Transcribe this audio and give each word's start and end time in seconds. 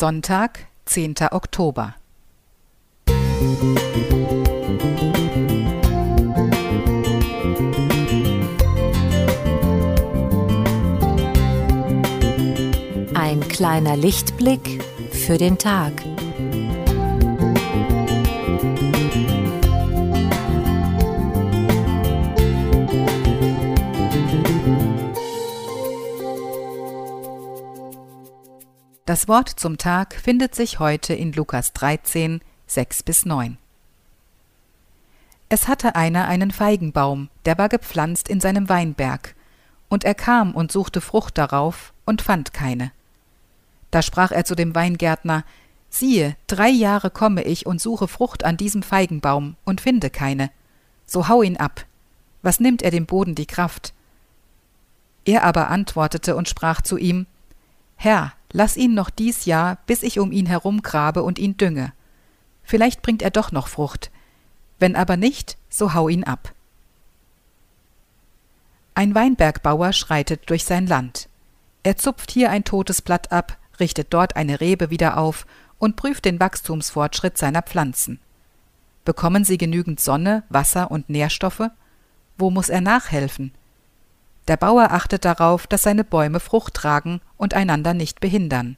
Sonntag, 0.00 0.68
10. 0.84 1.16
Oktober. 1.32 1.96
Ein 13.12 13.40
kleiner 13.48 13.96
Lichtblick 13.96 14.84
für 15.10 15.36
den 15.36 15.58
Tag. 15.58 15.94
Das 29.08 29.26
Wort 29.26 29.48
zum 29.48 29.78
Tag 29.78 30.12
findet 30.12 30.54
sich 30.54 30.80
heute 30.80 31.14
in 31.14 31.32
Lukas 31.32 31.72
13, 31.72 32.42
6 32.66 33.02
bis 33.04 33.24
9. 33.24 33.56
Es 35.48 35.66
hatte 35.66 35.94
einer 35.94 36.28
einen 36.28 36.50
Feigenbaum, 36.50 37.30
der 37.46 37.56
war 37.56 37.70
gepflanzt 37.70 38.28
in 38.28 38.38
seinem 38.42 38.68
Weinberg, 38.68 39.34
und 39.88 40.04
er 40.04 40.14
kam 40.14 40.54
und 40.54 40.70
suchte 40.70 41.00
Frucht 41.00 41.38
darauf 41.38 41.94
und 42.04 42.20
fand 42.20 42.52
keine. 42.52 42.92
Da 43.90 44.02
sprach 44.02 44.30
er 44.30 44.44
zu 44.44 44.54
dem 44.54 44.74
Weingärtner, 44.74 45.42
siehe, 45.88 46.36
drei 46.46 46.68
Jahre 46.68 47.08
komme 47.08 47.44
ich 47.44 47.64
und 47.64 47.80
suche 47.80 48.08
Frucht 48.08 48.44
an 48.44 48.58
diesem 48.58 48.82
Feigenbaum 48.82 49.56
und 49.64 49.80
finde 49.80 50.10
keine. 50.10 50.50
So 51.06 51.28
hau 51.28 51.40
ihn 51.40 51.56
ab. 51.56 51.86
Was 52.42 52.60
nimmt 52.60 52.82
er 52.82 52.90
dem 52.90 53.06
Boden 53.06 53.34
die 53.34 53.46
Kraft? 53.46 53.94
Er 55.24 55.44
aber 55.44 55.68
antwortete 55.68 56.36
und 56.36 56.46
sprach 56.46 56.82
zu 56.82 56.98
ihm, 56.98 57.24
Herr, 57.96 58.34
lass 58.52 58.76
ihn 58.76 58.94
noch 58.94 59.10
dies 59.10 59.44
Jahr, 59.44 59.78
bis 59.86 60.02
ich 60.02 60.18
um 60.18 60.32
ihn 60.32 60.46
herum 60.46 60.82
grabe 60.82 61.22
und 61.22 61.38
ihn 61.38 61.56
dünge. 61.56 61.92
Vielleicht 62.62 63.02
bringt 63.02 63.22
er 63.22 63.30
doch 63.30 63.52
noch 63.52 63.68
Frucht. 63.68 64.10
Wenn 64.78 64.96
aber 64.96 65.16
nicht, 65.16 65.56
so 65.68 65.94
hau 65.94 66.08
ihn 66.08 66.24
ab. 66.24 66.52
Ein 68.94 69.14
Weinbergbauer 69.14 69.92
schreitet 69.92 70.50
durch 70.50 70.64
sein 70.64 70.86
Land. 70.86 71.28
Er 71.82 71.96
zupft 71.96 72.30
hier 72.30 72.50
ein 72.50 72.64
totes 72.64 73.00
Blatt 73.00 73.32
ab, 73.32 73.56
richtet 73.78 74.08
dort 74.10 74.36
eine 74.36 74.60
Rebe 74.60 74.90
wieder 74.90 75.16
auf 75.16 75.46
und 75.78 75.96
prüft 75.96 76.24
den 76.24 76.40
Wachstumsfortschritt 76.40 77.38
seiner 77.38 77.62
Pflanzen. 77.62 78.18
Bekommen 79.04 79.44
sie 79.44 79.56
genügend 79.56 80.00
Sonne, 80.00 80.42
Wasser 80.48 80.90
und 80.90 81.08
Nährstoffe? 81.08 81.70
Wo 82.36 82.50
muss 82.50 82.68
er 82.68 82.80
nachhelfen? 82.80 83.52
Der 84.48 84.56
Bauer 84.56 84.90
achtet 84.90 85.24
darauf, 85.24 85.66
dass 85.66 85.82
seine 85.82 86.04
Bäume 86.04 86.40
Frucht 86.40 86.74
tragen 86.74 87.20
und 87.38 87.54
einander 87.54 87.94
nicht 87.94 88.20
behindern. 88.20 88.76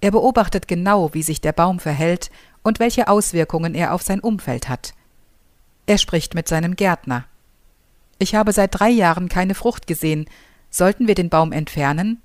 Er 0.00 0.12
beobachtet 0.12 0.68
genau, 0.68 1.12
wie 1.14 1.22
sich 1.22 1.40
der 1.40 1.52
Baum 1.52 1.80
verhält 1.80 2.30
und 2.62 2.78
welche 2.78 3.08
Auswirkungen 3.08 3.74
er 3.74 3.92
auf 3.92 4.02
sein 4.02 4.20
Umfeld 4.20 4.68
hat. 4.68 4.94
Er 5.86 5.98
spricht 5.98 6.34
mit 6.34 6.46
seinem 6.46 6.76
Gärtner. 6.76 7.24
Ich 8.18 8.34
habe 8.34 8.52
seit 8.52 8.78
drei 8.78 8.90
Jahren 8.90 9.28
keine 9.28 9.54
Frucht 9.54 9.86
gesehen. 9.86 10.26
Sollten 10.70 11.08
wir 11.08 11.14
den 11.14 11.30
Baum 11.30 11.52
entfernen? 11.52 12.20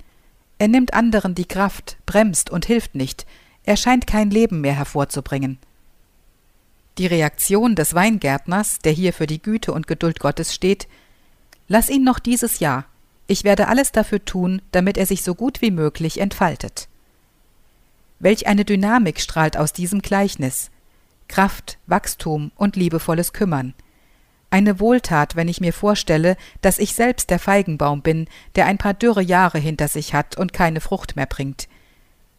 Er 0.60 0.68
nimmt 0.68 0.94
anderen 0.94 1.36
die 1.36 1.48
Kraft, 1.48 1.98
bremst 2.06 2.50
und 2.50 2.66
hilft 2.66 2.96
nicht. 2.96 3.26
Er 3.64 3.78
scheint 3.78 4.08
kein 4.08 4.30
Leben 4.30 4.62
mehr 4.62 4.76
hervorzubringen. 4.76 5.58
Die 6.98 7.08
Reaktion 7.08 7.76
des 7.76 7.94
Weingärtners, 7.94 8.80
der 8.80 8.92
hier 8.92 9.14
für 9.14 9.28
die 9.28 9.42
Güte 9.42 9.72
und 9.72 9.88
Geduld 9.88 10.20
Gottes 10.20 10.54
steht, 10.54 10.88
Lass 11.72 11.90
ihn 11.90 12.04
noch 12.04 12.18
dieses 12.18 12.60
Jahr. 12.60 12.86
Ich 13.30 13.44
werde 13.44 13.68
alles 13.68 13.92
dafür 13.92 14.26
tun, 14.26 14.60
damit 14.72 14.98
er 14.98 15.06
sich 15.06 15.22
so 15.22 15.36
gut 15.36 15.62
wie 15.62 15.70
möglich 15.70 16.20
entfaltet. 16.20 16.88
Welch 18.18 18.48
eine 18.48 18.66
Dynamik 18.66 19.22
strahlt 19.22 19.56
aus 19.56 19.72
diesem 19.72 20.02
Gleichnis. 20.02 20.72
Kraft, 21.28 21.78
Wachstum 21.86 22.52
und 22.56 22.76
liebevolles 22.76 23.32
Kümmern. 23.32 23.76
Eine 24.50 24.80
Wohltat, 24.80 25.36
wenn 25.36 25.48
ich 25.48 25.62
mir 25.62 25.74
vorstelle, 25.74 26.38
dass 26.62 26.80
ich 26.80 26.96
selbst 26.96 27.30
der 27.30 27.38
Feigenbaum 27.38 28.02
bin, 28.02 28.28
der 28.56 28.66
ein 28.66 28.80
paar 28.80 28.96
dürre 28.96 29.22
Jahre 29.22 29.60
hinter 29.60 29.90
sich 29.90 30.16
hat 30.16 30.36
und 30.36 30.52
keine 30.52 30.82
Frucht 30.82 31.16
mehr 31.16 31.28
bringt. 31.28 31.68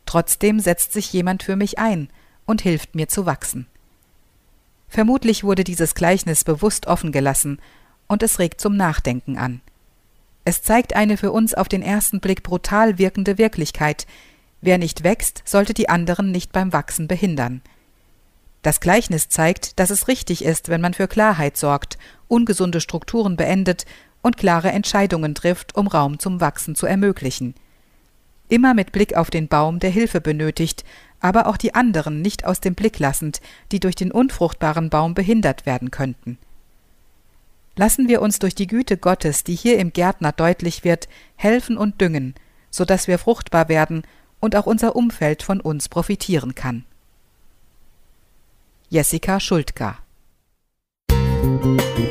Trotzdem 0.06 0.58
setzt 0.58 0.92
sich 0.92 1.12
jemand 1.12 1.44
für 1.44 1.54
mich 1.54 1.78
ein 1.78 2.08
und 2.46 2.62
hilft 2.62 2.96
mir 2.96 3.06
zu 3.06 3.26
wachsen. 3.26 3.68
Vermutlich 4.88 5.44
wurde 5.44 5.62
dieses 5.62 5.94
Gleichnis 5.94 6.42
bewusst 6.42 6.88
offen 6.88 7.12
gelassen, 7.12 7.60
und 8.08 8.24
es 8.24 8.40
regt 8.40 8.60
zum 8.60 8.76
Nachdenken 8.76 9.38
an. 9.38 9.60
Es 10.50 10.62
zeigt 10.62 10.96
eine 10.96 11.16
für 11.16 11.30
uns 11.30 11.54
auf 11.54 11.68
den 11.68 11.80
ersten 11.80 12.18
Blick 12.18 12.42
brutal 12.42 12.98
wirkende 12.98 13.38
Wirklichkeit. 13.38 14.08
Wer 14.60 14.78
nicht 14.78 15.04
wächst, 15.04 15.42
sollte 15.44 15.74
die 15.74 15.88
anderen 15.88 16.32
nicht 16.32 16.50
beim 16.50 16.72
Wachsen 16.72 17.06
behindern. 17.06 17.62
Das 18.62 18.80
Gleichnis 18.80 19.28
zeigt, 19.28 19.78
dass 19.78 19.90
es 19.90 20.08
richtig 20.08 20.44
ist, 20.44 20.68
wenn 20.68 20.80
man 20.80 20.92
für 20.92 21.06
Klarheit 21.06 21.56
sorgt, 21.56 21.98
ungesunde 22.26 22.80
Strukturen 22.80 23.36
beendet 23.36 23.86
und 24.22 24.38
klare 24.38 24.72
Entscheidungen 24.72 25.36
trifft, 25.36 25.76
um 25.76 25.86
Raum 25.86 26.18
zum 26.18 26.40
Wachsen 26.40 26.74
zu 26.74 26.84
ermöglichen. 26.84 27.54
Immer 28.48 28.74
mit 28.74 28.90
Blick 28.90 29.14
auf 29.14 29.30
den 29.30 29.46
Baum, 29.46 29.78
der 29.78 29.90
Hilfe 29.90 30.20
benötigt, 30.20 30.82
aber 31.20 31.46
auch 31.46 31.58
die 31.58 31.76
anderen 31.76 32.22
nicht 32.22 32.44
aus 32.44 32.58
dem 32.58 32.74
Blick 32.74 32.98
lassend, 32.98 33.40
die 33.70 33.78
durch 33.78 33.94
den 33.94 34.10
unfruchtbaren 34.10 34.90
Baum 34.90 35.14
behindert 35.14 35.64
werden 35.64 35.92
könnten. 35.92 36.38
Lassen 37.80 38.10
wir 38.10 38.20
uns 38.20 38.38
durch 38.38 38.54
die 38.54 38.66
Güte 38.66 38.98
Gottes, 38.98 39.42
die 39.42 39.54
hier 39.54 39.78
im 39.78 39.94
Gärtner 39.94 40.32
deutlich 40.32 40.84
wird, 40.84 41.08
helfen 41.36 41.78
und 41.78 41.98
düngen, 41.98 42.34
so 42.68 42.84
dass 42.84 43.08
wir 43.08 43.16
fruchtbar 43.16 43.70
werden 43.70 44.02
und 44.38 44.54
auch 44.54 44.66
unser 44.66 44.96
Umfeld 44.96 45.42
von 45.42 45.62
uns 45.62 45.88
profitieren 45.88 46.54
kann. 46.54 46.84
Jessica 48.90 49.40
Schuldka 49.40 49.96
Musik 51.10 52.09